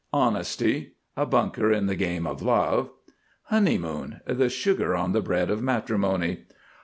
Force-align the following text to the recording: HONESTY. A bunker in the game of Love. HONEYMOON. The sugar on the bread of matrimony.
HONESTY. 0.11 0.93
A 1.15 1.27
bunker 1.27 1.71
in 1.71 1.85
the 1.85 1.93
game 1.95 2.25
of 2.25 2.41
Love. 2.41 2.89
HONEYMOON. 3.51 4.21
The 4.25 4.49
sugar 4.49 4.95
on 4.95 5.11
the 5.11 5.21
bread 5.21 5.51
of 5.51 5.61
matrimony. 5.61 6.45